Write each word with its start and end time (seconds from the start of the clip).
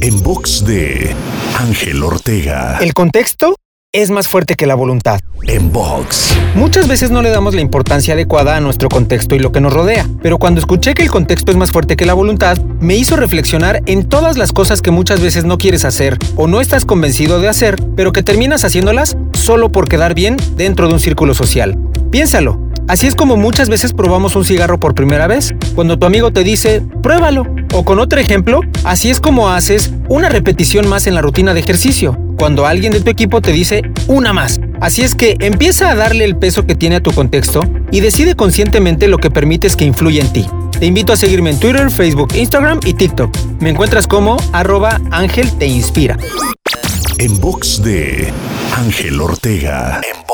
En 0.00 0.22
box 0.22 0.64
de 0.64 1.12
Ángel 1.58 2.04
Ortega. 2.04 2.78
El 2.80 2.94
contexto 2.94 3.56
es 3.92 4.10
más 4.10 4.28
fuerte 4.28 4.54
que 4.54 4.64
la 4.64 4.76
voluntad. 4.76 5.18
En 5.48 5.72
box. 5.72 6.36
Muchas 6.54 6.86
veces 6.86 7.10
no 7.10 7.20
le 7.20 7.30
damos 7.30 7.54
la 7.54 7.62
importancia 7.62 8.14
adecuada 8.14 8.56
a 8.56 8.60
nuestro 8.60 8.88
contexto 8.88 9.34
y 9.34 9.40
lo 9.40 9.50
que 9.50 9.60
nos 9.60 9.72
rodea, 9.72 10.06
pero 10.22 10.38
cuando 10.38 10.60
escuché 10.60 10.94
que 10.94 11.02
el 11.02 11.10
contexto 11.10 11.50
es 11.50 11.56
más 11.56 11.72
fuerte 11.72 11.96
que 11.96 12.06
la 12.06 12.14
voluntad, 12.14 12.58
me 12.80 12.96
hizo 12.96 13.16
reflexionar 13.16 13.82
en 13.86 14.08
todas 14.08 14.38
las 14.38 14.52
cosas 14.52 14.82
que 14.82 14.92
muchas 14.92 15.20
veces 15.20 15.44
no 15.44 15.58
quieres 15.58 15.84
hacer 15.84 16.16
o 16.36 16.46
no 16.46 16.60
estás 16.60 16.84
convencido 16.84 17.40
de 17.40 17.48
hacer, 17.48 17.76
pero 17.96 18.12
que 18.12 18.22
terminas 18.22 18.64
haciéndolas 18.64 19.16
solo 19.32 19.72
por 19.72 19.88
quedar 19.88 20.14
bien 20.14 20.36
dentro 20.56 20.86
de 20.86 20.94
un 20.94 21.00
círculo 21.00 21.34
social. 21.34 21.76
Piénsalo. 22.12 22.60
Así 22.86 23.06
es 23.06 23.14
como 23.14 23.36
muchas 23.36 23.68
veces 23.68 23.92
probamos 23.92 24.36
un 24.36 24.44
cigarro 24.44 24.78
por 24.78 24.94
primera 24.94 25.26
vez, 25.26 25.54
cuando 25.74 25.98
tu 25.98 26.06
amigo 26.06 26.32
te 26.32 26.44
dice, 26.44 26.82
pruébalo. 27.02 27.44
O 27.78 27.84
con 27.84 28.00
otro 28.00 28.18
ejemplo, 28.18 28.62
así 28.82 29.08
es 29.08 29.20
como 29.20 29.50
haces 29.50 29.92
una 30.08 30.28
repetición 30.28 30.88
más 30.88 31.06
en 31.06 31.14
la 31.14 31.22
rutina 31.22 31.54
de 31.54 31.60
ejercicio, 31.60 32.18
cuando 32.36 32.66
alguien 32.66 32.92
de 32.92 33.00
tu 33.00 33.08
equipo 33.08 33.40
te 33.40 33.52
dice 33.52 33.82
una 34.08 34.32
más. 34.32 34.58
Así 34.80 35.02
es 35.02 35.14
que 35.14 35.36
empieza 35.38 35.88
a 35.88 35.94
darle 35.94 36.24
el 36.24 36.36
peso 36.36 36.66
que 36.66 36.74
tiene 36.74 36.96
a 36.96 37.00
tu 37.04 37.12
contexto 37.12 37.60
y 37.92 38.00
decide 38.00 38.34
conscientemente 38.34 39.06
lo 39.06 39.18
que 39.18 39.30
permites 39.30 39.76
que 39.76 39.84
influya 39.84 40.22
en 40.22 40.32
ti. 40.32 40.44
Te 40.76 40.86
invito 40.86 41.12
a 41.12 41.16
seguirme 41.16 41.50
en 41.50 41.60
Twitter, 41.60 41.88
Facebook, 41.88 42.34
Instagram 42.34 42.80
y 42.84 42.94
TikTok. 42.94 43.30
Me 43.60 43.70
encuentras 43.70 44.08
como 44.08 44.38
arroba 44.52 45.00
Ángel 45.12 45.48
Te 45.56 45.68
Inspira. 45.68 46.18
En 47.18 47.40
box 47.40 47.80
de 47.84 48.32
Ángel 48.76 49.20
Ortega. 49.20 50.00
En 50.02 50.18
box. 50.22 50.27